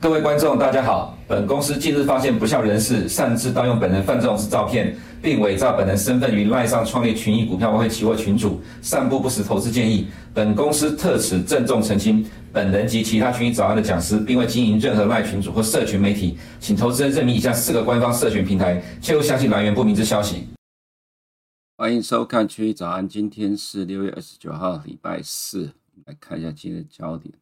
[0.00, 1.16] 各位观众，大家好。
[1.28, 10.06] 本公司近日发现不肖人士擅自盗用本人范仲式照片，并伪造本人身份于赖上创立群益股票外汇期货群组，散布不实投资建议。
[10.32, 20.48] 本公司特此郑重澄清，本人及其他群益早安的讲师，并未经营任何赖群组或社群媒体，请投资人认明以下四个官方社群平台，切勿相信来源不明之消息。
[21.76, 25.72] 欢迎收看群益早安，今天是六月二十九号，礼拜四，
[26.06, 27.34] 来看一下今天的焦点。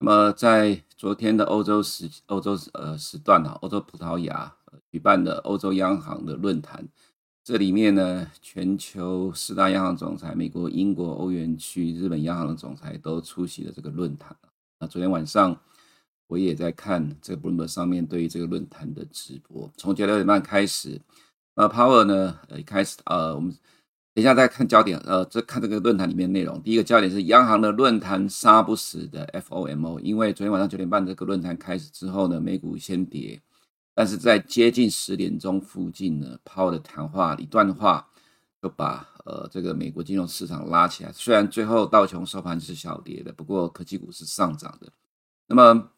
[0.00, 4.54] 那么在昨天的欧洲时欧洲呃时段呢，欧洲葡萄牙
[4.92, 6.86] 举办的欧洲央行的论坛，
[7.48, 14.36] 这里面呢，全球四大央行总裁，美国、英国、欧元区、日本央行的总裁都出席了这个论坛。
[14.78, 15.58] 那昨天晚上
[16.26, 21.00] 我也在看这个 Bloomberg 上面对于这个论坛的直播，从九点半开始，
[21.54, 23.56] 那 Powell 呢，呃，开始呃我们。
[24.14, 26.60] 等一下再看焦点，呃，这看这个论坛里面内容。
[26.60, 33.40] 第一个焦点是央行的论坛杀不死的 FOMO，因为昨天晚上九点半这个论坛开始之后呢，美股先跌，
[33.98, 38.08] 但是在接近十点钟附近呢，抛的谈话一段话
[38.62, 41.10] 就把呃这个美国金融市场拉起来。
[41.10, 44.92] 虽然最后道琼收盘是小跌的，不过科技股是上涨的。
[45.48, 45.90] 那么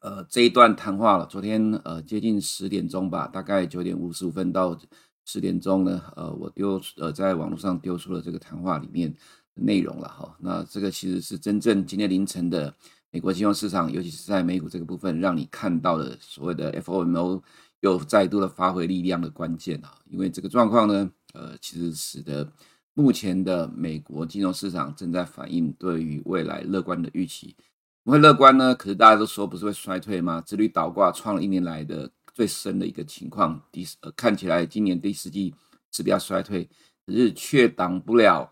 [0.00, 4.80] 呃这一段谈话了，昨天呃接近十点钟吧，大概九点五十五分到。
[5.26, 9.10] 十点钟呢，呃，我丢呃在网络上丢出了这个谈话里面
[9.54, 10.36] 的内容了哈。
[10.38, 12.74] 那这个其实是真正今天凌晨的
[13.14, 17.40] 美国金融市场，尤其是在美股这个部分，让你看到的所谓的 FOMO
[17.78, 19.94] 又再度的发挥力量的关键啊。
[20.10, 22.52] 因为这个状况呢，呃，其实使得
[22.92, 27.54] 目前的美国金融市场正在反映对于未来乐观的预期。
[28.02, 28.74] 不会乐观呢？
[28.74, 30.42] 可是大家都说不是会衰退吗？
[30.44, 32.10] 殖利率倒挂创了一年来的。
[32.34, 35.54] 最深的一个情况，第呃看起来今年第四季
[35.92, 36.68] 是比较衰退，
[37.06, 38.50] 可是却挡不了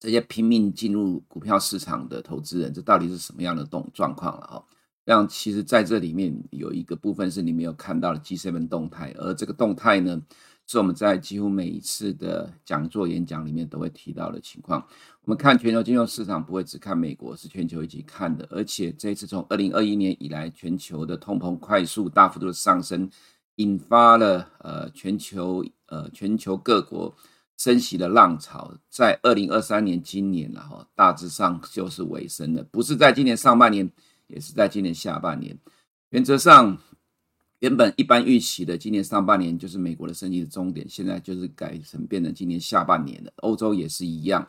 [0.00, 4.64] 这些拼命进入股票市场的投资人，这到底是什么样的动状况了哈？
[5.04, 10.20] 让其实在这里面有一个部分是你没有看到的 G7 动态，而这个动态呢，
[10.66, 14.86] 是我们在几乎每一次的讲座演讲里面都会提到的情况。
[15.24, 18.46] 我们看全球金融市场不会只看美国，是全球一起看的。
[18.50, 23.08] 而且这一次从二零二一年以来，全球的通膨快速大幅度的上升，
[23.56, 27.16] 引发了呃全球呃全球各国
[27.58, 33.90] 升息的浪潮，在二零二三年今年然后大致上就是尾声了，不是在今年上半年，
[34.28, 35.58] 也是在今年下半年，
[36.08, 36.78] 原则上。
[37.60, 43.32] 原本一般预期的今年上半年就是美国的升息的终点，现在就是改成变成今年下半年了。
[43.38, 44.46] 欧洲也是一样。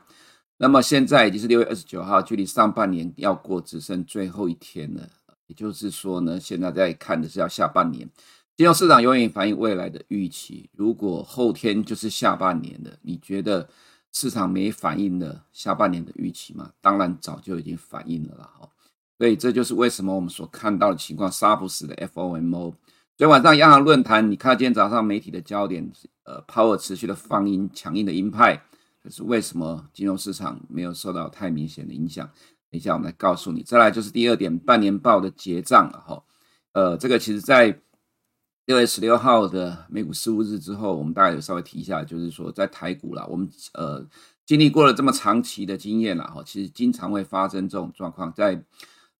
[0.57, 5.09] 那么现在已经是六月二十九号，距离上半年要过只剩最后一天了。
[5.47, 8.07] 也就是说呢，现在在看的是要下半年。
[8.59, 10.69] 金融市场永远反映未来的预期。
[10.73, 13.69] 如果后天就是下半年了，你觉得
[14.11, 16.69] 市场没反映了下半年的预期吗？
[16.81, 18.51] 当然早就已经反映了啦。
[18.59, 18.67] 哈，
[19.17, 22.49] 所以这就是为什么我们所看到的情况，杀不死的 FOMO。
[22.51, 22.75] 昨
[23.15, 25.89] 天晚上央行论坛，你看今天早上媒体的焦点，
[26.25, 28.61] 呃，Power 持续的放鹰，强硬的鹰派，
[29.01, 32.29] 可是为什么金融市场没有受到太明显的影响？
[32.69, 33.63] 等一下我们来告诉你。
[33.63, 36.21] 再来就是第二点，半年报的结账了哈。
[36.73, 37.79] 呃，这个其实在
[38.69, 44.05] 六月十六号的美股十五日之后，我们大概有稍微提一下，就是说在台股啦，我们呃
[44.45, 48.63] 经历过了这么长期的经验了哈，其实经常会发生这种状况，在。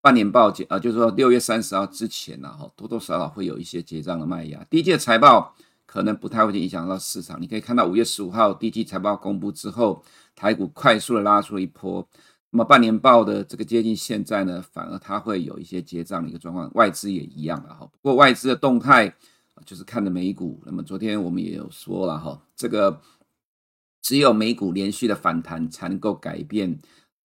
[0.01, 4.63] 半年报结啊，就是说六月三十号之前呢，哈，多多少少会有一些结账的卖压。
[4.69, 5.53] 第一季财报
[5.85, 7.41] 可能不太会影响到市场。
[7.41, 10.01] 你可以看到五月十五号第一季财报公布之后，
[10.38, 12.07] 台股快速的拉出一波。
[12.51, 16.71] 那么半年报的这个接近现在呢，反而它会有一些结账的一个状况。
[16.75, 17.85] 外资也一样了哈。
[18.01, 19.13] 不过外资的动态
[19.65, 20.61] 就是看的美股。
[20.65, 23.01] 那么昨天我们也有说了哈，这个
[24.01, 26.79] 只有美股连续的反弹才能够改变。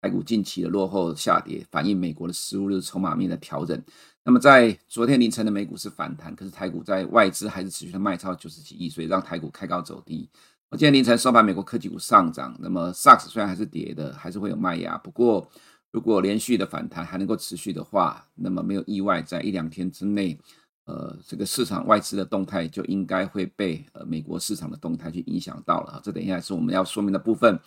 [0.02, 3.82] 台股近期的落后下跌，反映美国的十五日筹码面的调整。
[4.22, 10.28] 那么在昨天凌晨的美股是反弹，可是台股在外资还是持续的卖超九十几亿，所以让台股开高走低。
[10.68, 14.98] 我今天凌晨收盘，美国科技股上涨，那么 SAX 虽然还是跌的，还是会有卖压。
[14.98, 15.48] 不过
[15.90, 20.38] 如果连续的反弹还能够持续的话，那么没有意外，在一两天之内，
[20.86, 25.98] 呃，这个市场外资的动态就应该会被呃美国市场的动态去影响到了。
[26.04, 27.58] 这等一下是我们要说明的部分。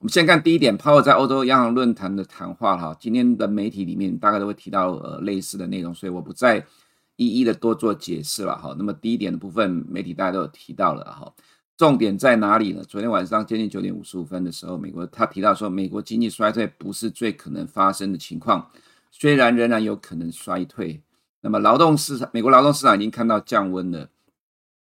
[0.00, 6.66] 我们先看第一点，Powell 在欧洲央行论坛的谈话哈，今天的媒体里面大概都会提到呃类似的内容，所以我不再
[7.14, 8.74] 一一的多做解释了哈。
[8.76, 11.32] 那么第一点的部分，媒体大家都有提到了哈，
[11.76, 12.82] 重点在哪里呢？
[12.82, 18.68] 昨天晚上接近九点五十五分的时候，美国他提到说，美国经济衰退不是最可能发生的情况，
[19.12, 21.00] 虽然仍然有可能衰退。
[21.44, 24.08] 那么劳动市场，美国劳动市场已经看到降温了。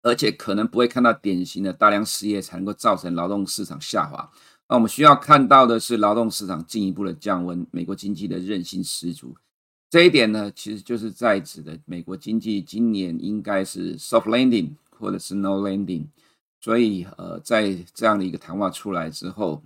[0.02, 4.30] 而且可能不会看到典型的大量失业才能够造成劳动市场下滑。
[4.68, 9.34] 那我们需要看到的是劳动市场进一步的降温，美国经济的韧性十足。
[9.90, 16.06] 这一点呢，其实就是在指的美国经济今年应该是 soft landing 或者是 no landing。
[16.60, 19.60] 所以，呃，在这样的一个谈话出来之后，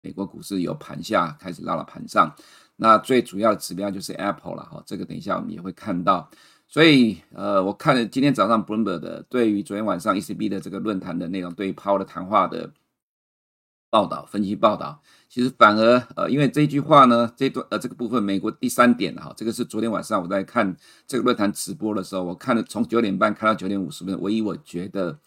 [0.00, 2.34] 美国股市由盘下开始拉到盘上。
[2.80, 6.30] 那最主要指标就是 Apple 了哈，这个等一下我们也会看到。
[6.68, 12.70] 所以，呃，我看了今天早上 Bloomberg 的对于昨天晚上 ECB 的这个论坛的内容，对于 Powell 的谈话的
[13.90, 20.76] 报道分析报道，其实反而呃，因为这句话呢，这段呃这个部分，美国第三点哈，这个是昨天晚上我在看
[21.06, 25.18] 这个论坛直播的时候，我看了从九点半看到九点五十分，唯一我觉得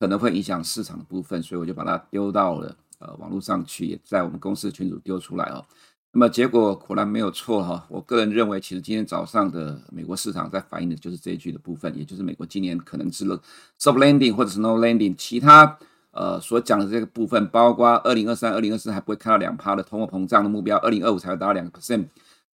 [0.00, 5.64] 可能会影响市场的部分，所以我就把它丢到了呃网络上去，也在我们公司群组丢出来哦。
[6.12, 15.78] 那么结果果然没有错哈，我个人认为，其实今天早上的美国市场在反映的就是这一句的部分，也就是美国今年可能是 soft landing 或者是 no landing，其他
[16.10, 22.06] 呃所讲的这个部分，包括二零二三、二零二四还不会看到两趴的通货膨胀的目标，二零二五才会达到两个 percent。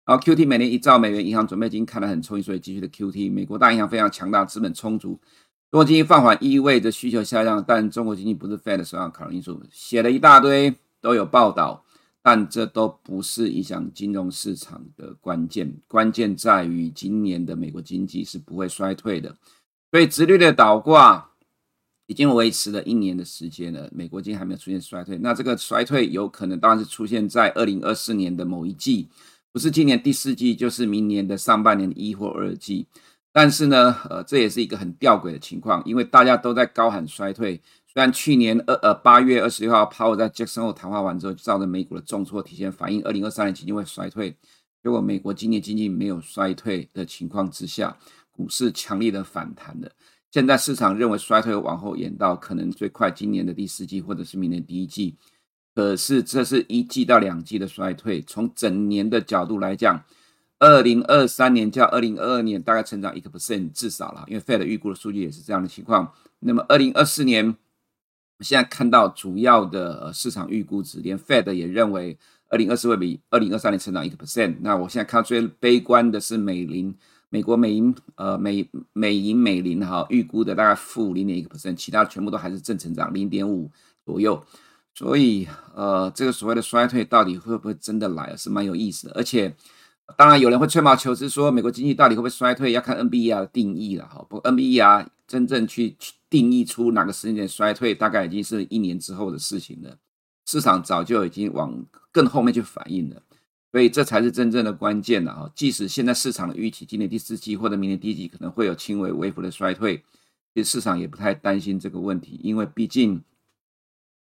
[0.05, 3.33] 然后 QT 每年一兆美元银行准备金看得很充裕，所以继续的 QT。
[3.33, 5.19] 美国大银行非常强大，资本充足。
[5.71, 11.83] 中国经济放缓意味着需求下降，但中国经济不是 Fed 的首要考虑因素，写了一大堆都有报道。
[12.29, 19.37] 但这都不是影响金融市场的关键，关键在于今年的美国经济是不会衰退的。
[19.93, 21.31] 所以，直率的倒挂
[22.09, 25.17] 已经维持了一年的时间了，美国经济还没有出现衰退。
[25.19, 29.07] 那这个衰退有可能当然是出现在二零二四年的某一季，
[29.53, 32.89] 不是今年第四季，就是明年的上半年一或二季。
[33.33, 37.63] 但是呢，呃，这也是一个很吊诡的情况，因为大家都在高喊衰退。
[37.97, 44.37] 但去年二呃八月二十六号，Powell 在杰克森霍谈话完之后，造成美股的重挫，提前反映二零二三年经济会衰退。
[44.83, 47.97] 结果美国今年经济没有衰退的情况之下，
[48.31, 49.91] 股市强力的反弹了。
[50.31, 55.17] 现在市场认为衰退往后延到可能最快今年的第四季或者是明年第一季。
[55.75, 60.05] 可是这是一季到两季的衰退，从整年的角度来讲，
[60.59, 66.13] 二零二三年较二零二二年大概成长一个 percent 至少了，因为 Fed 预估的数据也是这样的情况。
[66.41, 67.57] 那么二零二四年。
[68.41, 72.19] 现在看到主要的市场预估值，连 Fed 也认为
[72.51, 74.57] 二零二四会比二零二三年成长一个 percent。
[74.61, 76.95] 那我现在看到最悲观的是美林，
[77.31, 83.71] 美国美银呃美美银美林哈预估的大概负零点一个 percent，其他全部都还是正成长零点五
[84.05, 84.45] 左右。
[84.95, 89.15] 所以呃这个所谓的衰退到底会不会真的来，是蛮有意思的。
[89.15, 89.57] 而且
[90.19, 94.25] 当然有人会吹毛求疵说美国经济到底会不会衰退，要看 NBER 的定义了哈。
[94.29, 95.97] 不过 NBER 真正去。
[96.29, 99.99] 定义出哪个时间点衰退，大概已经是一年之后的事情了。
[100.45, 103.21] 市场早就已经往更后面去反应了，
[103.73, 105.51] 所以这才是真正的关键了啊！
[105.55, 110.05] 即使现在市场的预期，今年第四季或者明年第一季可能会有轻微微幅的衰退，
[110.55, 113.21] 其实市场也不太担心这个问题，因为毕竟，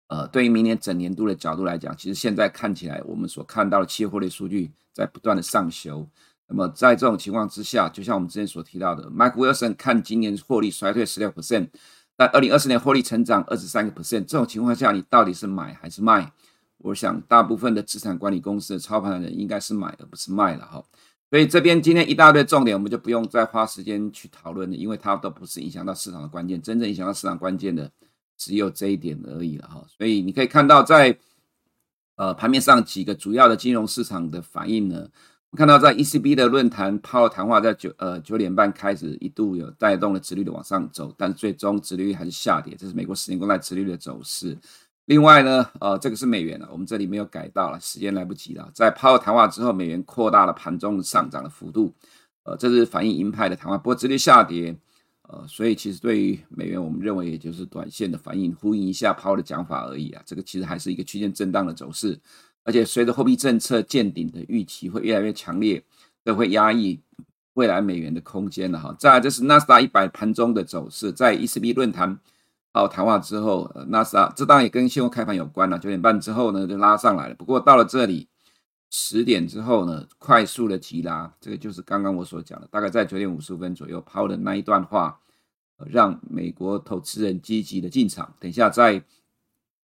[0.07, 6.07] 呃，对于明年整年度的角度来讲，其实现在看起来我们所看到的企业获利数据在不断的上修。
[6.55, 11.69] 那么在这种情况之下，就像我们之前所提到的，Mike Wilson 看今年获利衰退十六 percent，
[12.15, 16.31] 但二零二四年获利成长二十三个 percent，这种情况下，你到底是买还是卖？
[16.77, 20.83] 我想大部分的资产管理公司的操盘人应该是买而不是卖了哈。
[21.31, 27.91] 所以这边今天一大堆重点，我们就不用再花时间去讨论了，因为它都不是影响到市场的关键，真正影响到市场关键的
[28.37, 29.83] 只有这一点而已了哈。
[29.87, 31.17] 所以你可以看到在
[32.15, 35.09] 呃盘面上几个主要的金融市场的反应呢。
[35.55, 44.57] 看到在 ECB 的论坛抛的谈话在九呃九点半开始，一度有带动了殖率的往上走，但最终殖率还是下跌，这是美国十年公债殖率的走势。
[45.05, 48.67] 另外呢，呃，这个是美元了，我们这里没有改到了，时间来不及了。
[48.73, 51.93] 在 Powell 谈话之后，美元扩大了盘中上涨的幅度，
[52.43, 53.77] 呃，这是反映鹰派的谈话。
[53.77, 54.75] 不过殖率下跌，
[55.29, 60.21] 呃，所以其实对于美元，我们认为也就是短线的反应，呼应一下抛的讲法而已啊。
[60.25, 62.19] 这个其实还是一个区间震荡的走势。
[62.63, 65.83] 而且随着货币政策见顶的预期会越来越强烈，
[66.23, 66.99] 都会压抑
[67.53, 68.95] 未来美元的空间了哈。
[68.97, 72.19] 再来，就是纳斯达一百盘中的走势，在 ECB 论坛
[72.73, 75.77] 好谈话之后，呃，纳斯达这当然也跟现货开盘有关了。
[75.77, 77.35] 九点半之后呢，就拉上来了。
[77.35, 78.27] 不过到了这里
[78.89, 85.19] 十点之后呢，快速的急拉，这个就是刚刚我所讲的，大概在九点五十五分左右抛的那一段话，
[85.85, 88.33] 让美国投资人积极的进场。
[88.39, 89.03] 等一下在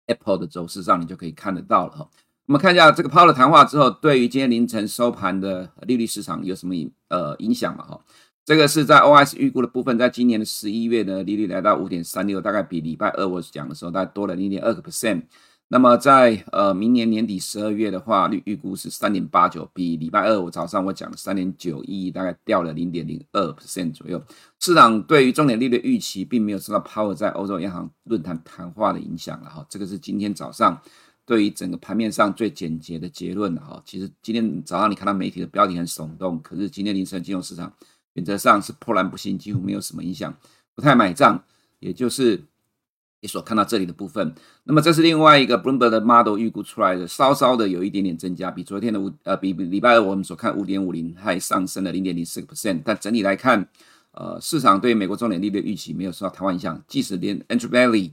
[0.05, 2.10] Apple 的走势上，你就可以看得到了哈。
[2.48, 7.84] 我们看一下这个 Powell 谈话之后，对于今天凌晨收盘的利率市场有什么影呃影响嘛？
[7.84, 8.00] 哈，
[8.46, 15.24] 这个是在 OS 预估的部分，在今年的十一月呢，利率来到五点三六，大概比礼拜二我讲的时候大概多了零点二个 percent。
[15.68, 24.24] 那么在呃明年年底十二月的话，预预估是三点八九，比礼拜二我早上我讲的三点九一大概掉了零点零二 percent 左右。
[24.62, 29.66] 市场对于重点利率预期并没有受到 Power 在欧洲央行论坛谈话的影响了哈。
[29.70, 30.82] 这个是今天早上
[31.27, 33.79] 对于整个盘面上最简洁的结论哈。
[33.86, 37.72] 其实今天早上你看到媒体的标题很耸动，可是今天凌晨金融市场
[38.13, 40.36] 原则上是波澜不惊，几乎没有什么影响，
[40.74, 41.43] 不太买账，
[41.77, 42.46] 也就是。
[43.19, 53.67] 你所看到这里的部分，那么这是另外一个 Bloomberg 的 model 预估出来的，稍稍的有一点点增加，比昨天的五呃比礼拜二我们所看五点五零还上升了零点零四个 percent，但整体来看，
[54.12, 58.12] 呃市场对美国重点利率预期没有受到谈话影响，即使连 Andrew Bailey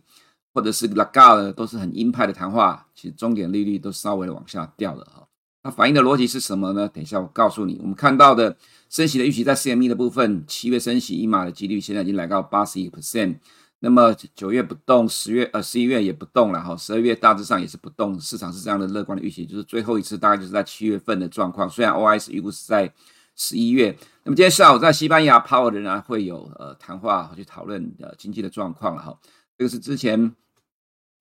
[0.54, 5.26] 或者是 LA GA 的都是很鹰派的谈话，其实重点利率都稍微往下掉了哈。
[5.64, 6.88] 那反映的逻辑是什么呢？
[6.88, 8.56] 等一下我告诉你，我们看到的
[8.88, 13.38] 升息的预期在 CME 的部分，七月升息一码的几率现在已经来到八十一 percent。
[13.80, 21.68] 那么九月不动，十月呃十一月也不动了哈，十二月大致上也是不动，市场是这样的乐观的预期，就是最后一次大概就是在七月份的状况。
[21.68, 22.92] 虽然 OIS 预估是在
[23.34, 29.18] 十一月，那么今天下午在西班牙 Power 仍然会有呃谈话去讨论呃经济的状况了哈。
[29.58, 30.34] 这个是之前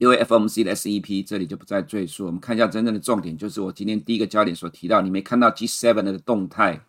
[0.03, 2.25] 因为 FOMC 的 SEP，这里就不再赘述。
[2.25, 6.85] 我们看一下真正的重点，就是我今天第一个焦点所提到，你没看到 G7 的动态。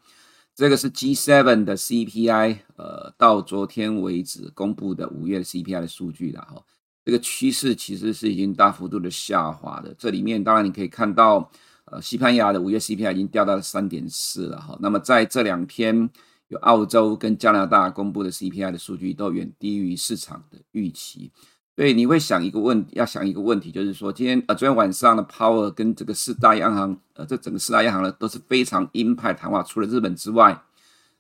[0.53, 6.61] 这个是 G7 的 CPI，呃，到昨天为止公布的五月 CPI 的数据了哈。
[7.05, 9.95] 这个趋势其实是已经大幅度的下滑的。
[9.97, 11.49] 这里面当然你可以看到，
[11.85, 14.77] 呃，西班牙的五月 CPI 已经掉到了三点四了哈。
[14.81, 16.11] 那么在这两天，
[16.49, 21.31] 有澳洲跟加拿大公布的 CPI 的数据都远低于市场的预期。
[21.77, 30.63] 所以你会想一个问，要想一个问题，就是说，今天呃，昨天晚上的 Power 跟这个四大央行，呃，这整个四大央行呢都是非常鹰派谈话，除了日本之外，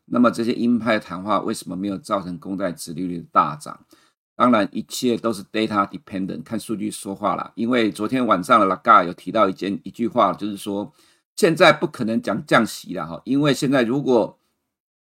[0.04, 3.80] 那么这些鹰派谈话为什么没有造成公债殖利率的大涨？
[4.36, 7.50] 当然，一切都是 data dependent，看数据说话啦。
[7.56, 10.92] 因为昨天晚上的 Laga 有提到一件一句话，就是说
[11.34, 14.38] 现在不可能讲降息了哈，因为现在如果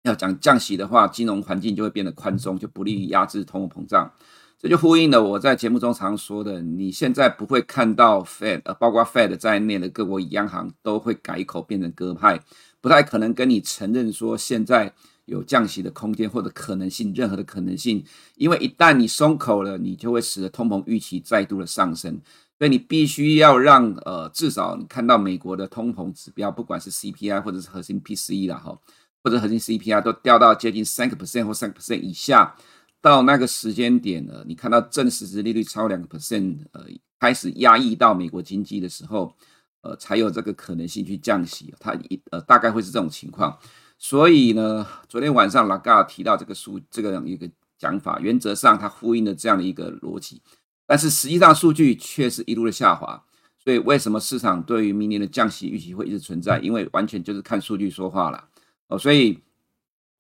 [0.03, 4.13] 要讲降息的话，金融环境就会变得宽松，就不利于压制通货膨胀。
[4.63, 12.39] 这就呼应了我在节目中常说的，你现在不会看到 Fed，呃，包括 Fed 在内的各国央行都会改口变成鸽派，
[12.79, 14.93] 不太可能跟你承认说现在
[15.25, 18.05] 有降息的空间或者可能性，任何的可能性，
[18.37, 22.21] 因为一旦你松口了，你就会使得通膨预期再度的上升，
[22.59, 28.79] 所以你必须要让呃至少你看到美国的通膨指标，不管是 CPI 或者是核心 PCE 啦哈，
[29.25, 32.55] 或者核心 CPI 都掉到接近三个 percent 或三个 percent 以下。
[33.03, 36.85] 到那个时间点呢，你看到正实质利率超两个 percent，呃，
[37.19, 39.35] 开始压抑到美国经济的时候，
[39.81, 41.75] 呃，才有这个可能性去降息。
[41.81, 43.59] 它一呃大概会是这种情况。
[43.99, 50.43] 所以呢，昨天晚上拉加提到这个数这个一个讲法，原则上它呼应了这样的一个逻辑，
[50.87, 53.25] 但是实际上数据却是一路的下滑。
[53.59, 56.59] 所以为什么市场对于明年的降息预期会一直存在？
[56.61, 58.45] 因为完全就是看数据说话了。
[58.89, 59.39] 哦，所以。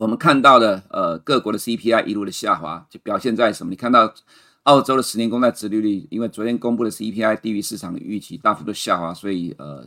[0.00, 3.68] 我们看到的，呃，各国的 CPI 一路的下滑，就表现在什么？
[3.68, 4.10] 你看到
[4.62, 9.86] 澳洲的十年公债殖利率，因为昨天公布的 CPI 低于市场的预期，大幅度下滑，所以呃，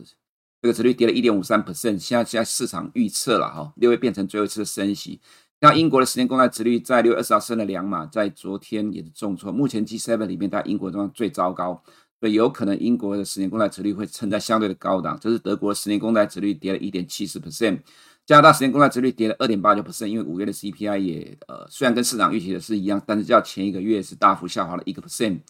[0.62, 1.98] 这个殖率跌了一点五三 percent。
[1.98, 5.20] 现在现在市场预测了哈，六月变成最后一次的升息。
[5.58, 9.50] 那英国的十年公债殖率在六月二十号升了两码，在昨天也是重挫。
[9.50, 11.82] 目前 G7 里面，在英国中最糟糕，
[12.20, 15.18] 所以有可能英国的十年公债殖率会撑在相对的高档。
[15.20, 17.80] 这是德国的十年公债殖率跌了一点七四 percent。
[18.26, 25.40] 加拿大十年公债殖率跌了二点八九 percent，因为五月的 CPI 也呃虽然跟市场预期的是一样，但是较前一个月是大幅下滑了一个 percent。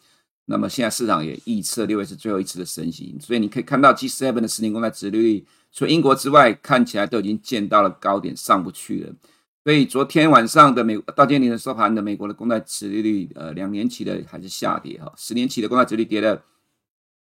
[0.47, 9.15] 那么现在市场也预测六月是最后一次的升息，所以你可以看到 G7 的十年公债殖率，除英国之外，看起来都已经见到了高点，上不去了。
[9.63, 16.43] 所以昨天晚上的美到今天凌晨收盘的美国的公债殖利率，呃，两年期的还是下跌哈，十年期的公债殖率跌了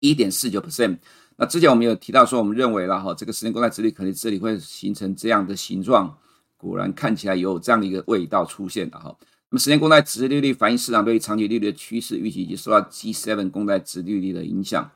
[0.01, 0.97] 一点四九 percent。
[1.37, 6.15] 那之前我们有提到说，我们认为了哈，这个十年公债殖率可能这里会形成这样的形状，
[6.57, 9.15] 果然看起来有这样的一个味道出现了哈。
[9.49, 14.91] 那么十年公债殖利率反映市场对于长期利率的趋势预期，以及受到 G7 公债殖利率的影响，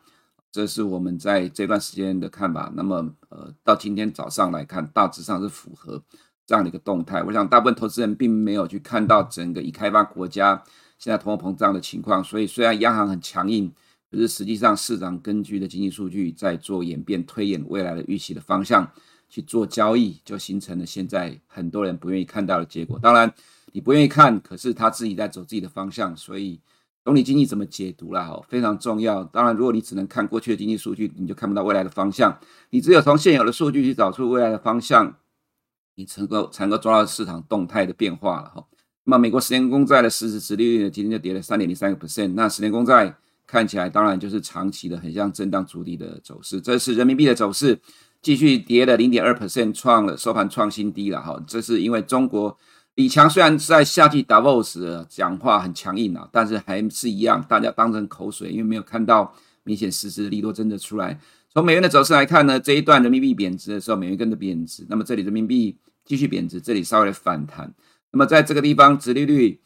[0.52, 2.72] 这是我们在这段时间的看法。
[2.76, 6.04] 那么呃，到今天早上来看，大致上是符合
[6.46, 7.24] 这样的一个动态。
[7.24, 10.64] 我想大部分投资人并没有去看到整个已开发国家
[11.00, 13.74] 现在通货膨胀的情况，所以虽然央行很强硬。
[14.16, 18.90] 可是实际上，市场根据的经济数据在做演变，推演未来的预期的方向
[19.28, 22.98] 去做交易，就形成了现在很多人不愿意看到的结果。
[22.98, 23.34] 当然，
[23.74, 26.62] 你不愿意看，可是他自己在走自己的方向，所以
[27.04, 29.22] 总体经济怎么解读啦，哈，非常重要。
[29.26, 32.40] 当然，如果你只能看过去的经济数据，你就看不到未来的方向。
[32.70, 35.18] 你只有从现有的数据去找出未来的方向，
[35.96, 38.66] 你才能够才能够抓到市场动态的变化了，哈。
[39.04, 43.18] 那么，美国十年公债的实质殖利率呢，今天就跌了三点零三个 percent，那十年公债。
[43.48, 46.60] 看起来当然就是长期的很像震荡筑底的走势。
[46.60, 47.80] 这是人民币的走势，
[48.22, 51.42] 继续跌了零点二 percent，创了收盘创新低了哈。
[51.46, 52.58] 这是因为中国
[52.96, 59.34] 李强虽然在夏季 Davos 讲话很强硬啊，但是还是一样，大家当成口水，因为没有看到
[59.64, 61.20] 明显实质的利多真的出来。
[61.54, 67.74] 从美元的走势来看呢，这一段人民币贬值的时候，美元跟着贬值，那么这里人民币继续贬值，这里稍微的反弹。
[68.12, 69.62] 那么在这个地方，殖利率。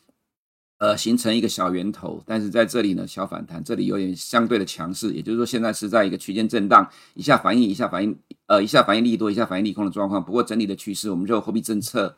[0.79, 8.17] 呃，形成一个小源头，但是在这里呢，小反弹，这里有点相对的强势，也就是说，现在是在一个区间震荡，一下反应，一下反应，
[8.48, 10.24] 呃，一下反应利多，一下反应利空的状况。
[10.24, 12.15] 不过整体的趋势，我们就货币政策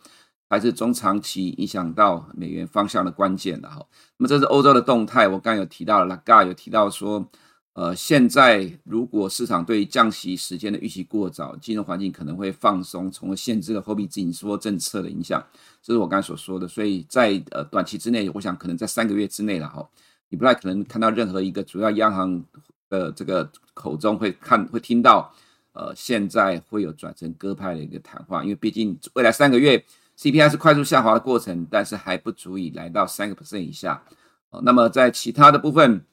[0.47, 3.85] 还是中长期影响到美元方向的关键的哈。
[4.17, 7.29] 那么这是欧洲的动态，我刚才有提到了拉嘎有提到说。
[7.73, 15.41] 呃，现在如果市场对降息时间的预期过早，金融环境可能会放松，从而限制了货币紧缩政策的影响。
[15.81, 16.67] 这是我刚才所说的。
[16.67, 19.87] 所以在呃短期之内，我想可能在三个月之内了哈，
[20.27, 22.43] 你不太可能看到任何一个主要央行
[22.89, 25.33] 的这个口中会看会听到，
[25.71, 29.81] 呃，现在会有转成鸽派的一个谈话，因为毕竟未来三个月
[30.19, 34.03] CPI 是快速下滑的过程，但是还不足以来到三个 percent 以下。
[34.49, 36.05] 呃，那么在其他的部分。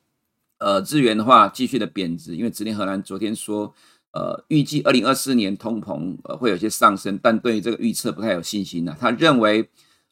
[0.59, 3.73] 呃，日元的话继续的贬值，因为植田和男昨天说，
[4.13, 9.69] 呃，预计二零二四年通膨呃会有些上升，但对于这个预测不太有信心呢、他认为，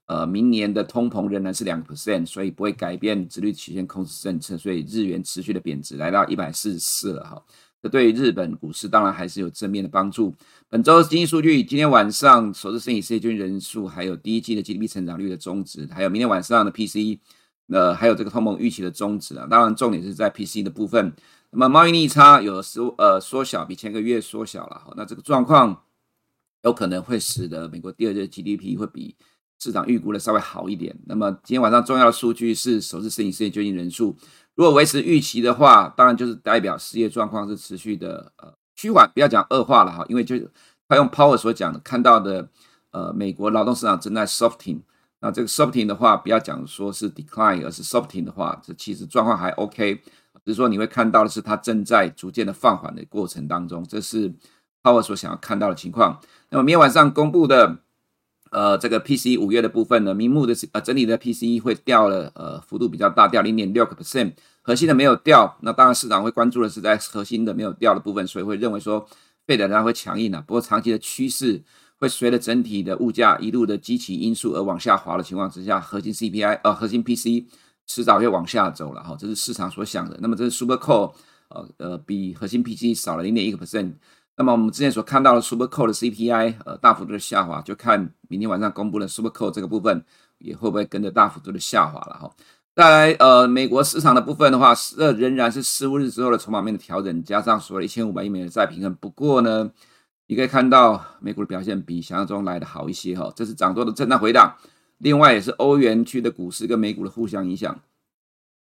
[0.06, 7.42] 呃，明年的通膨仍然是两个 percent，所以不会改变殖率曲线控制政策，所以日元持续的贬值，来到一百四十四了哈。
[7.82, 10.32] 这对于日本股市当然还是有正面的帮助。
[10.68, 17.18] 本周经济数据，今天晚上首次申请失业救济人数，还有第一季的 GDP 成长率的终值，还有明天晚上的 PCE。
[17.66, 21.12] 那还有这个通膨预期的终止啊，当然重点是在 PC 的部分。
[21.50, 24.92] 那么贸易逆差有缩呃缩小，比前个月缩小了哈。
[24.96, 25.82] 那这个状况
[26.62, 29.16] 有可能会使得美国第二季 GDP 会比
[29.58, 30.96] 市场预估的稍微好一点。
[31.06, 34.16] 那么今天晚上重要的数据是首次申请失业救济人数，
[34.54, 40.36] 如果维持预期的话，当然就是代表失业状况是持续的呃趋缓，不要讲恶化了哈，因为就
[40.88, 42.48] 他用 Power 所讲的看到的
[42.90, 44.80] 呃美国劳动市场正在 softing。
[45.26, 49.96] 那这个 softening 的话，不要讲说是 decline，而是 softening 的话，这其实状况还 OK，
[50.44, 54.32] 只是说你会看到的是它正在逐渐的放缓的过程当中，这是
[54.84, 56.20] Powell 所想要看到的情况。
[56.50, 57.78] 那么明天晚上公布的，
[58.52, 65.58] 呃，这个 PCE 五月的部分呢，名目的呃整体的 PCE 会掉了，呃，幅度比较大，掉零点六个 percent，核心的没有掉。
[65.62, 69.04] 那当然市场会关注的是在核心的没有掉的部分，所以会认为说
[69.48, 70.40] Fed 它会强硬啊。
[70.46, 71.64] 不过长期的趋势。
[71.98, 77.48] 会随着整体的物价一路的激起因素而往下滑的情况之下，核心 CPI 呃核心 PC
[77.86, 80.18] 迟早会往下走了哈，这是市场所想的。
[80.20, 81.12] 那么这是 Super Core
[81.48, 83.94] 呃呃比核心 PC 少了零点一个 percent。
[84.36, 90.04] 那么我们之前所看到的 Super Core 的 CPI 呃大幅度的下滑，就看明天晚上公布的 Super Core 这个部分
[90.38, 92.30] 也会不会跟着大幅度的下滑了哈。
[92.74, 98.94] 再来呃美国市场的部分的话，这仍然是十五日之后的筹码面的调整，加上所谓一千五百亿美元的再平衡。
[98.96, 99.70] 不过呢。
[100.28, 104.56] 你可以看到美股的表现比想象中来的好一些哈，这是涨多的震荡回档。
[104.98, 107.78] 另外也是欧元区的股市跟美股的互相影响，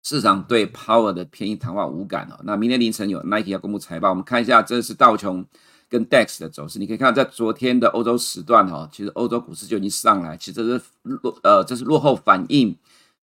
[0.02, 2.40] 市场对 Power 的偏鹰谈话无感哦。
[2.44, 5.46] 那明天凌晨有 Nike 要公布财报，我们看一下这是道琼
[5.88, 6.80] 跟 Dex 的走势。
[6.80, 12.76] 你可以看到在昨天的欧洲时段哈，其实欧洲股市就已经上来，其实这是落呃这是落后反应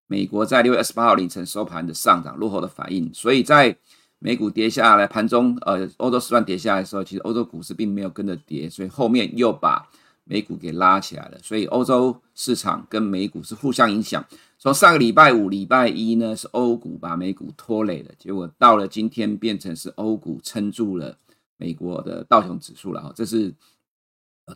[0.06, 3.76] 美国在六月二十八号凌晨收盘的上涨落后的反应，所以在。
[4.18, 9.88] 美股跌下来，盘中呃，欧洲时段跌下来的时候，其实欧洲股市并没有跟着跌，所以后面又把
[10.24, 11.38] 美股给拉起来了。
[11.42, 14.24] 所以欧洲市场跟美股是互相影响。
[14.58, 21.16] 从上个礼拜五、礼拜一呢，是欧股把美股拖累了，结果到了今天变成是欧股撑住了
[21.56, 23.54] 美国的道琼指数了哈，这是。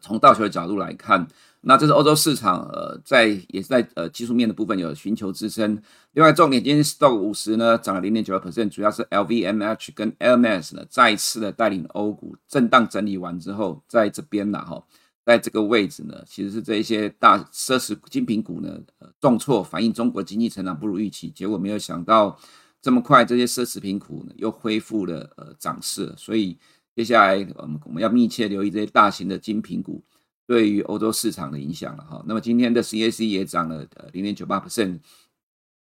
[0.01, 1.29] 从道琼的角度来看，
[1.65, 5.81] 那这是欧洲市场，呃，在也是在呃技术面的部分有寻求支撑。
[6.13, 14.83] 另外，重点今天 Stock 五十呢涨了零点九二 percent，主要是 LVMH 跟 LMS 呢再一次的带领欧股震荡整理完之后，在这边呢哈，
[15.25, 21.31] 在这个位置呢，其实是这一些大奢侈精品股呢，呃，重挫，反映中国经济成长不如预期。
[21.31, 22.37] 结果没有想到
[22.81, 26.59] 这么快，这些奢侈品股呢又恢复了呃涨势，所以。
[26.95, 30.05] 接下来，我们我们要密切留意这些大型的精品股
[30.47, 32.23] 对于欧洲市场的影响了哈。
[32.27, 34.99] 那么今天的 CAC 也涨了呃零点九八 percent，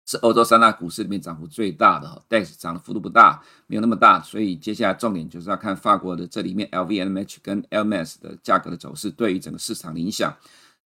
[0.05, 2.21] 是欧洲三大股市里面涨幅最大的哈。
[2.29, 10.35] DAX 涨的幅度不大，没有那么大，所以接下来重点就是要看法国的这里面 LVMH 跟 L M S 的价格的走势对于整个市场的影响。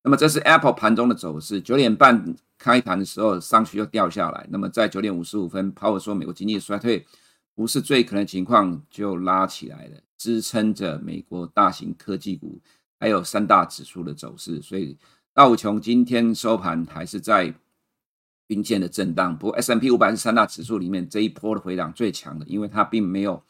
[0.04, 7.06] 那么这是 Apple 盘中的走势，九点半开盘的时候上去又掉下来，那么在九点五十五分跑友说美国经济衰退
[7.54, 9.98] 不是最可能情况，就拉起来了。
[10.18, 12.60] 支撑着美国大型科技股，
[13.02, 14.96] 还有三大指数的走势，所以
[15.34, 17.52] 道琼今天收盘还是在
[18.48, 19.36] 均线的震荡。
[19.36, 23.42] 不过 S M P 五百是三大指数里面这一波的回档最强的，因为它并没有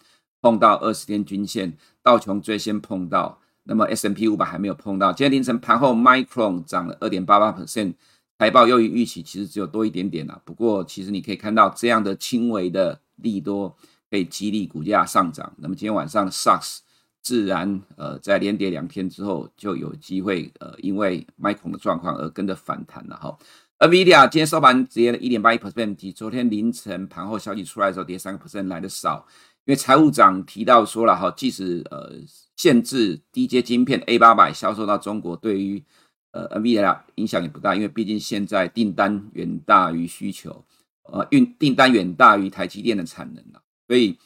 [0.41, 5.11] 碰到二十天均线，道琼最先碰到，那么 S M P 五百还没有碰到。
[5.11, 7.95] 今天凌晨盘后，Micro 涨了二点八八 percent，
[8.39, 10.41] 财报优于预期，其实只有多一点点啦。
[10.45, 13.75] 不过其实你可以看到这样的轻微的利多
[14.09, 15.51] 可以激励股价上涨。
[15.57, 16.77] 那么今天晚上的 SARS
[17.21, 23.37] 自然，呃，在连跌两天之后，就有机会，呃，因为 Micron 的状况而跟着反弹了哈。
[23.77, 29.25] NVIDIA 今天收盘跌了一点八一 percent，比昨天凌晨盘后消息出来的时候跌三个 percent 来的少。
[29.65, 32.11] 因为财务长提到说了哈，即使呃
[32.57, 35.83] 限制低阶晶片 A 八百销售到中国，对于
[36.31, 40.65] 呃 NVIDIA 影响也不大，因为毕竟现在订单远大于需求，
[41.03, 44.17] 呃运订单远大于台积电的产能了，所以。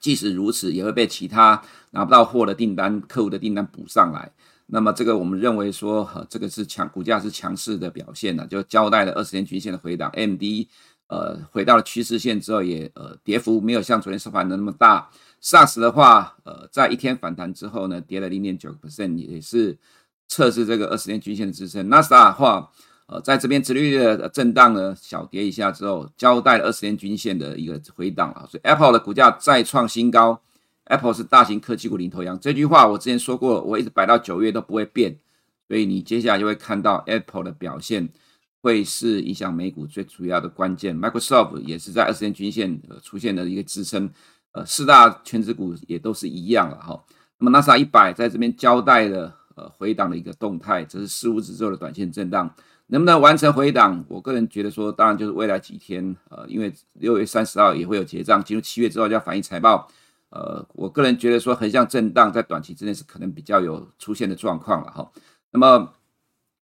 [0.00, 4.32] 即使如此，也会被其他拿不到货的订单、客户的订单补上来。
[4.66, 10.10] 那么，这个我们认为说，呃、这个是强股价是强势的表现呢，就交代了二十天均线的回档。
[10.14, 10.68] ，M D
[11.08, 15.10] 呃回到了趋势线之后也，呃跌幅没有像昨天收盘的那么大。
[15.42, 19.78] SARS 的话，呃，在一天反弹之后呢，跌了零点九个 percent，也是
[20.28, 21.88] 测试这个二十天均线的支撑。
[21.88, 22.70] Nasa 的话。
[23.12, 30.40] 呃，在这边直率的震荡呢，小跌一下之后，交代了二十天均线的一个回档啊，所以 Apple 的股价再创新高。
[30.84, 35.18] Apple 是大型科技股领头羊，这句话我之前说过，我一直摆到九月都不会变。
[35.66, 38.08] 所以你接下来就会看到 Apple 的表现
[38.60, 40.96] 会是影响美股最主要的关键。
[40.96, 44.08] Microsoft 也是在二十天均线呃出现的一个支撑，
[44.52, 47.04] 呃，四大权值股也都是一样了哈。
[47.38, 52.52] 那么 NASA 一百在这边交代了呃回档的一个动态，这是四五指之后的短线震荡。
[52.92, 54.04] 能不能完成回档？
[54.08, 59.86] 我个人觉得说，当然就是未来几天，呃，因为六月三十号也会有结账，进入七月之后就要反映财报，
[60.30, 65.08] 呃，我个人觉得说横向震荡在短期之内是可能比较有出现的状况了哈。
[65.52, 65.92] 那么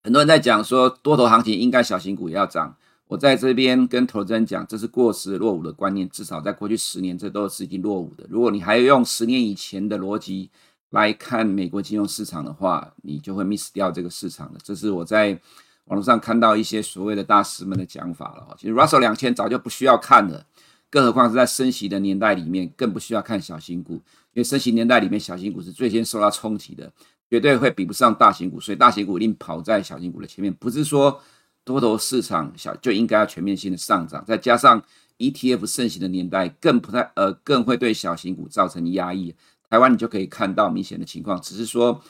[0.05, 8.27] 很多人在讲说多头行情应该小型股也要涨，我在这边跟投资人讲，这是过时落伍的观念，至少在过去十年这都是已经落伍的。
[8.29, 10.51] 如果你还用十年以前的逻辑
[10.91, 14.59] 来看美国金融市场的话，你就会 miss 掉这个市场了。
[14.63, 15.41] 这是我在。
[15.89, 20.45] 网络上看到一些所谓的大师们的讲法了，其实 Russell 两千早就不需要看了，
[20.91, 26.93] 更何况是在升息的年代里面，更不需要看小型股，因为升息年代里面小型股是最先受到冲击的，
[27.31, 30.53] 绝对会比不上大型股，所以大型股一定跑在小型股的前面。
[30.53, 31.21] 不是说
[31.65, 34.83] 多头市场小就应该要全面性的上涨，再加上
[35.17, 39.35] ETF 盛行的年代，更不太呃更会对小型股造成压抑。
[39.71, 42.03] 台湾你就可以看到明显的情况，只是说。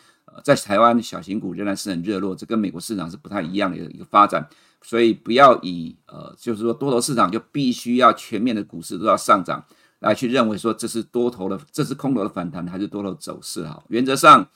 [0.45, 4.49] 在台湾，小型股仍然是很热络，这跟美国市场是不太一样的一个发展，
[4.83, 9.65] 所以不要以呃，就是说多头市场就必须要全面的股市都要上涨
[9.99, 13.83] 来去认为说这是多头的，这是空头的反弹还是多头走势哈。
[13.89, 14.49] 原则上，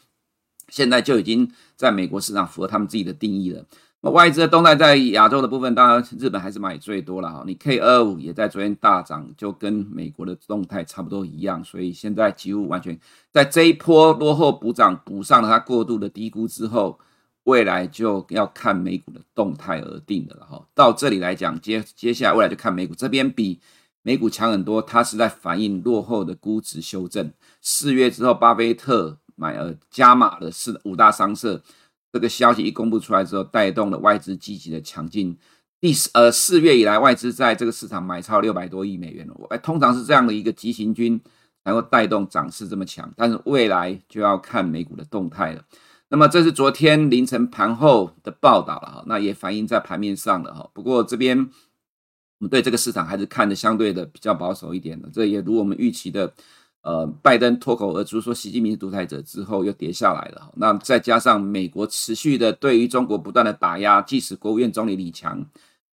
[0.69, 3.65] 现在就已经在美国市场符合他们自己的定义了。
[4.11, 7.45] 外资的动态在亚洲的部分，当然日本还是买最多了哈。
[7.47, 12.99] 你 K 二五也在昨天大涨，就跟美国的动态差不多一样，所以现在几乎完全
[13.31, 16.99] 在这一波落后补涨补上了它过度的低估之后，
[17.45, 20.67] 未来就要看美股的动态而定的了哈。
[20.75, 23.61] 到这里来讲，接接下来未来就看美股这边比
[24.03, 27.33] 美股强很多，它是在反映落后的估值修正。
[27.61, 31.63] 四月之后，巴菲特买了加码的四五大商社。
[32.13, 35.39] 这个消息一公布出来之后，带动了外资积极的抢进。
[35.81, 39.35] 第四呃四月以来，外资在这个市场买超六百多亿美元了。
[39.49, 41.19] 哎，通常是这样的一个急行军
[41.65, 43.11] 才会带动涨势这么强。
[43.17, 45.65] 但是未来就要看美股的动态了。
[46.11, 50.71] 那么这是昨天凌晨盘后的报道了哈，那也反映在盘面上了哈。
[50.75, 51.49] 不过这边我
[52.41, 55.09] 们对这个市场还是看的相对的比较保守一点的。
[55.11, 56.35] 这也如我们预期的。
[56.83, 60.53] 呃，拜登脱口而出说习近平是独裁者之后，又跌下来了。
[60.57, 65.47] 那再加上美国持续的对于中国不断的打压，即使国务院总理李强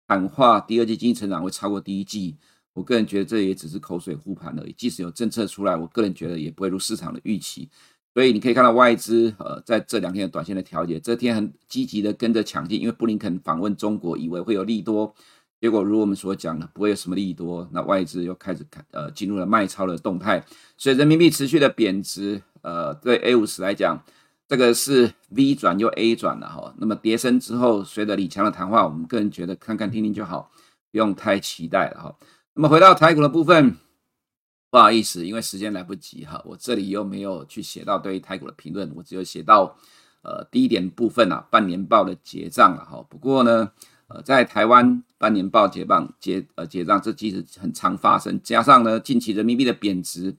[0.07, 2.35] 喊话第二季经济成长会超过第一季，
[2.73, 4.73] 我个人觉得这也只是口水护盘而已。
[4.75, 7.69] 即使有政策出来，我个人觉得也不会如市场的预期。
[8.15, 15.13] 所以你可以看到外资呃在这两天的短线的调节，这天很积极的跟着抢进，因为布林肯访问中国，以为会有利多。
[15.61, 20.41] 结果如我们所讲的，不会有什么利多，那外资又开始看呃进入了卖超的动态，
[20.77, 24.01] 所以人民币持续的贬值，呃，对 A 五十来讲，
[24.47, 26.73] 这个是 V 转又 A 转了哈。
[26.77, 30.49] 那么跌升之后，随着李强的谈话，我们个人觉得看看听听就好，
[30.93, 32.15] 不用太期待了哈。
[32.53, 33.75] 那么回到台股的部分，
[34.71, 39.75] 不好意思，因为时间来不及哈，我这里又没有去写到对于台股的评论，我只有写到
[40.21, 43.05] 呃低点部分啊，半年报的结账了哈。
[43.09, 43.71] 不过呢。
[44.11, 48.41] 呃，在台湾半年报结账结呃结账，这其实很常发生。
[48.41, 50.35] 加上呢，近期人民币的贬值，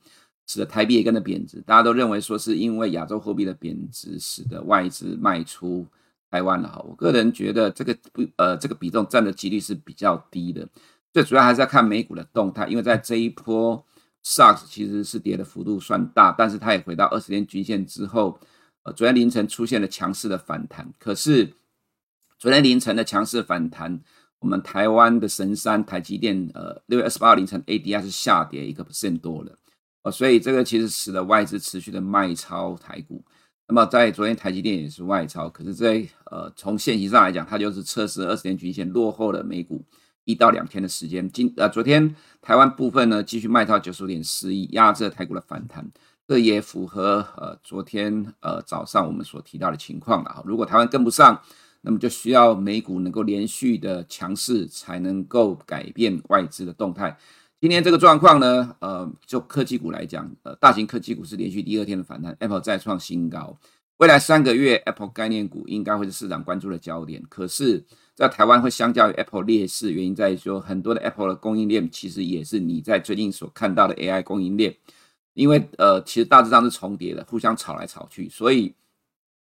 [0.46, 1.60] 使得台币也跟着贬值。
[1.60, 5.86] 大家都认为说是因为亚洲货币的贬值，使得外资卖出
[6.30, 6.82] 台湾了哈。
[6.88, 10.66] 我个人觉得这个不呃这个比重占的几率是比较低的，
[11.12, 13.84] 最主要还是要看美股的动态，因为在这一波
[14.24, 18.40] SARS 其实是跌的幅度算大，但是它也回到二十天均线之后，
[18.84, 21.52] 呃，昨天凌晨出现了强势的反弹，可是
[22.38, 24.00] 昨天凌晨的强势反弹，
[24.40, 29.56] 我们台湾的神山台积电，呃，六月二十八号凌晨 ADR 是下跌一个 percent 多了。
[30.02, 33.22] 哦，所以这个其实使得外资持续的卖超台股。
[33.68, 39.84] 那么在昨天台积电也是外超，可是在呃从线型上来讲，它就是测试二十天均线落后了美股
[40.24, 41.30] 一到两天的时间。
[41.30, 45.88] 今呃昨天台湾部分呢继续卖超九十五点四亿，压制台股的反弹。
[46.26, 50.42] 这也符合呃昨天呃早上我们所提到的情况了哈。
[50.46, 51.40] 如果台湾跟不上，
[51.82, 57.16] 那么就需要美股能够连续的强势，才能够改变外资的动态。
[57.60, 63.58] 今天这个状况呢，呃，就科技股来讲，呃，大型科技股是连续第二天的反弹，Apple 再创新高。
[63.98, 67.22] 未来三个月，Apple 概念股应该会是市场关注的焦点。
[67.28, 74.74] 可是，在台湾会相较于 Apple 劣势，原因在于说，很多的 Apple 的供应链其实也是你在最近所看到的 AI 供应链，
[75.34, 78.74] 因为呃，其实大致上是重叠的，互相炒来炒去，所以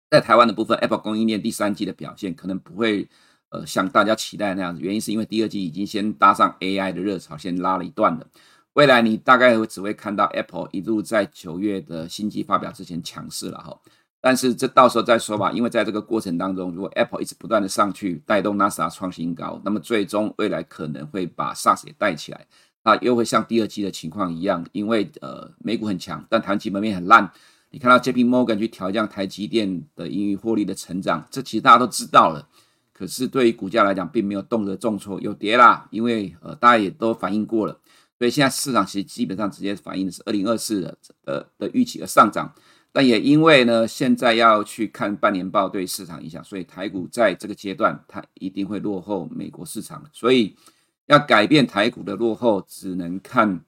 [0.10, 3.08] 在台湾的部分，Apple 供应链第三季的表现可能不会。
[3.52, 8.28] 呃，像大家期待那样子，原因是因为第二季已经先搭上 AI 的热潮，先拉了一段了。
[8.74, 13.76] 未来你大概会只会看到 Apple 一路在九月的新机发表之前强势了哈。
[14.22, 22.46] 但是这到时候再说吧，因为在这个过程当中，如果 Apple 一直不断的上去带动 NASA 创新高，那么最终未来可能会把 SaaS 也带起来，
[22.84, 27.32] 啊，又会像第二季的情况一样，因为呃美股很强，但台湾基本面很烂。
[27.72, 32.48] 你看到 JP Morgan 去调降台积电的盈余获利的成长，这其实大家都知道了。
[32.92, 37.80] 可是对于股价来讲，并没有动辄重挫，有跌啦，因为呃大家也都反映过了，
[38.18, 42.54] 所以现在市场其实基本上直接反映的是二零二四的的的预期的上涨，
[42.92, 50.58] 但也因为呢现在要去看半年报对市场影响，所以台股在这个阶段它一定会落后美国市场，所以
[51.06, 53.64] 要改变台股的落后，只能看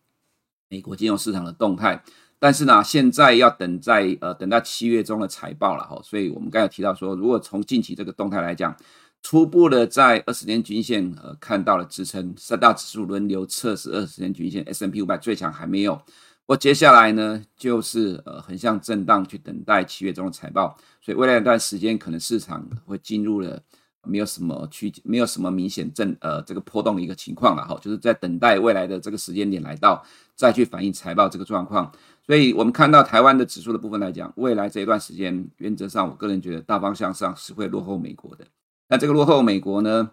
[0.72, 2.04] 美国金融市场的动态。
[2.40, 8.76] 但是呢，现在要等在呃等到七月中的财报了哈，所以我们刚才提到说，如果从近期这个动态来讲。
[9.24, 16.02] 初步的在二十天均线呃看到了支撑，三大指数轮流测试二十天均线，S&P 五百最强还没有。
[16.48, 23.62] 我接下来呢就是呃横向震荡去等待七月中的财报，所以未来一段时间可能市场会进入了
[24.04, 30.04] 没有什么区没有什么明显震呃这个波动的一个情况了哈，就是在等待未来的这个时间点来到
[30.36, 31.92] 再去反映财报这个状况。
[32.26, 38.46] 所以我们看到台湾的指数的部分来讲，未来这一段时间原则上我个人觉得大方向上是会落后美国的。
[38.90, 40.12] 那这个落后美国呢，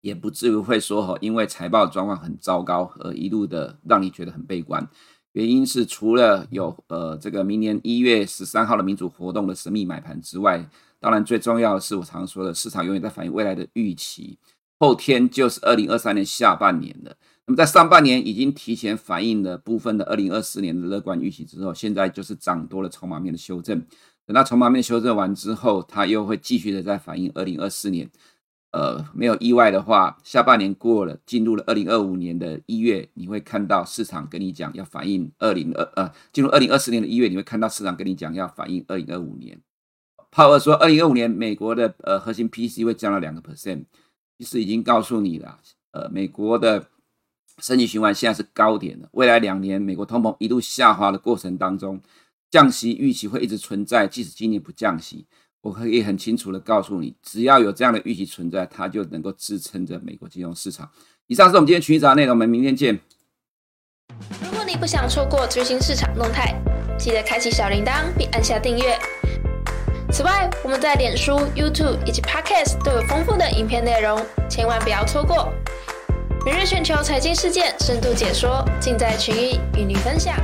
[0.00, 4.88] 也不至于会说哈，因为财报状况很糟糕而一路的让你觉得很悲观。
[5.32, 10.64] 原因是除了有呃这个明年一月十三号的民主活动的神秘买盘之外，
[11.04, 14.38] 当然最重要的是我常说的，市场永远在反映未来的预期。
[14.80, 17.14] 后天就是二零二三年下半年了。
[17.44, 23.84] 那么在上半年已经提前反映了部分的二零二四年的乐观预期之后，现在就是涨多了筹码面的修正。
[24.24, 28.10] 等到筹码面修正完之后，它又会继续的在反映二零二四年。
[28.72, 39.60] 呃，没有意外的话，下半年过了，进入了二零二五年的一月，你会看到市场跟你讲要反映二零二呃，进入二零二四年的一月，你会看到市场跟你讲要反映二零二五年。
[40.36, 43.84] 鲍尔说，二零二五年美国的呃核心 P C 会降了两个 percent，
[44.36, 45.60] 其实已经告诉你了。
[45.92, 46.88] 呃，美国的
[47.62, 52.02] 升息循环现在是高点的，未来两年美国通膨一路下滑的过程当中。
[52.50, 55.26] 降息预期会一直存在，即使今年不降息，
[55.60, 60.90] 我可以很清楚的告诉你，只要有这样的预期存在，它就能够支撑着美国金融市场。
[61.28, 62.98] 以上是我们今天群益早上内容，我们明天见。
[64.42, 66.60] 如果你不想错过最新市场动态，
[66.98, 68.98] 记得开启小铃铛并按下订阅。
[70.16, 75.52] 此外，我们在脸书、YouTube 以及 Podcast 都有丰富的影片内容，千万不要错过。
[76.46, 80.36] 每日全球财经事件深度解说，尽在群益与你分享。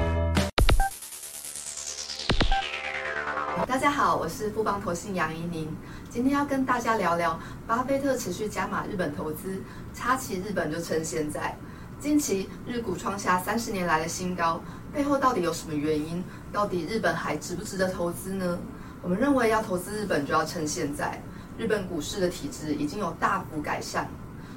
[3.64, 5.68] 大家好，我是富邦投信杨怡宁，
[6.08, 9.62] 今天要跟大家聊聊巴菲特持续加码日本投资，
[9.94, 11.56] 插旗日本就趁现在。
[12.00, 14.60] 近期日股创下三十年来的新高，
[14.92, 16.24] 背后到底有什么原因？
[16.52, 18.58] 到底日本还值不值得投资呢？
[19.02, 21.18] 我们认为要投资日本就要趁现在，
[21.56, 24.06] 日本股市的体质已经有大幅改善。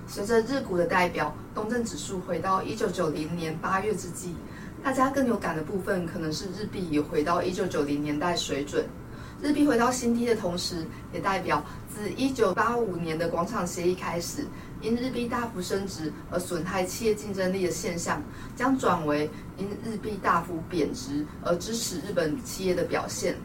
[0.06, 4.36] 随着日股的代表东证指数回到一九九零年八月之际，
[4.84, 8.86] 大家更有感的部分可能是日币也回到一九九零年代水准。
[9.42, 14.46] 日币回到新低的同时，也代表自一九八五年的广场协议开始，
[14.82, 18.22] 因日币大幅升值而损害企业竞争力的现象，
[18.58, 23.38] 将转为因日币大幅贬值而支持日本企业的表现。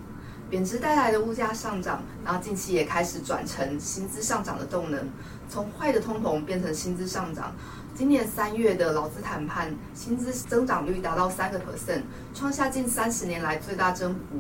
[0.50, 5.06] 贬值带来的物价上涨，然后近期也开始转成薪资上涨的动能，
[5.48, 7.54] 从坏的通膨变成薪资上涨。
[7.94, 12.02] 今年三月的劳资谈判，薪资增长率达到三个 percent，
[12.34, 14.38] 创下近三十年来最大增幅。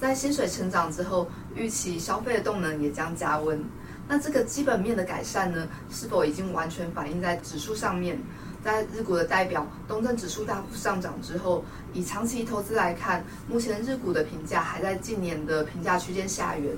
[0.00, 3.62] 在薪水成长之后，预期消费的动能也将加温。
[4.08, 8.18] 那这个基本面的改善呢，是否已经完全反映在指数上面？
[8.64, 16.74] 在日股的代表东证指数大幅上涨之后，以长期投资来看，目前日股的评价还在近年的评价区间下缘。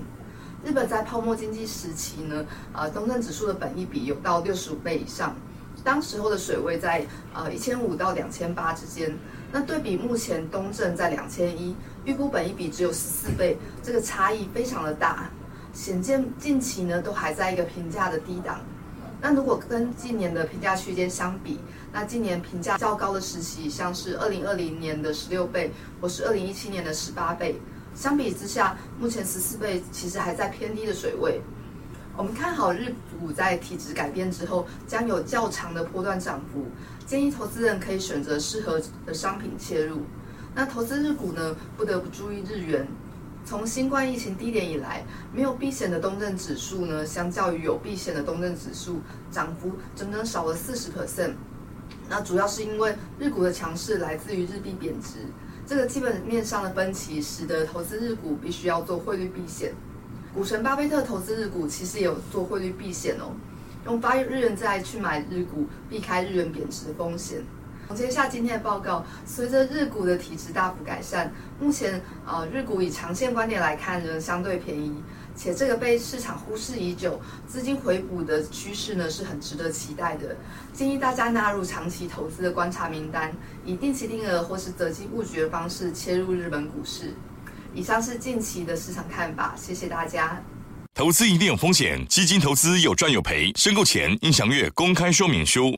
[0.64, 5.36] 日本在泡沫经济时期呢，呃，东证指数的本益比有到六十五倍以上，
[5.84, 9.16] 当时候的水位在呃一千五到两千八之间。
[9.52, 15.30] 那对比目前东证在两千一，预估本益比只有十四倍，这个差异非常的大，
[15.72, 18.60] 显见近期呢都还在一个评价的低档。
[19.20, 21.58] 那如果跟近年的评价区间相比，
[21.92, 27.58] 那今年评价较高的时期，像是二零二零年的十六倍，或是二零一七年的十八倍，
[27.94, 31.40] 相比之下，目前十四倍其实还在偏低的水位。
[32.16, 36.66] 我们看好日股在体质改变之后，将有较长的波段涨幅，
[37.06, 40.02] 建议投资人可以选择适合的商品切入。
[40.54, 42.86] 那投资日股呢，不得不注意日元。
[43.46, 51.30] 从新冠疫情低点以来，没有避险的东证指数呢，相较于有避险的东证指数，涨幅整整少了四十 percent。
[52.08, 55.18] 那主要是因为日股的强势来自于日币贬值，
[55.64, 59.72] 这个基本面上的分歧，使得投资日股必须要做汇率避险。
[60.34, 63.30] 股神巴菲特投资日股其实也有做汇率避险哦，
[63.84, 67.44] 用八日元债去买日股，避开日元贬值的风险。
[67.88, 74.92] 总结下今天的报告，随着日股的体质大幅改善，目前呃日股以长线观点来看仍相对便宜，
[75.36, 80.36] 且这个被市场忽视已久，资金回补的趋势呢是很值得期待的。
[80.72, 83.32] 建议大家纳入长期投资的观察名单，
[83.64, 87.14] 以定期定额或是择机布局的方式切入日本股市。
[87.72, 90.42] 以上是近期的市场看法，谢谢大家。
[90.92, 95.76] 投资一定有风险，基金投资有赚有赔，申购前应详阅公开说明书。